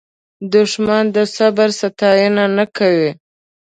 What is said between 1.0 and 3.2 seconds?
د صبر ستاینه نه کوي